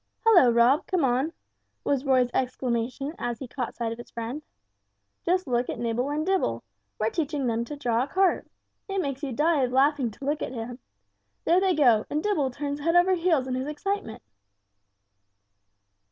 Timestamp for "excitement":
13.67-14.23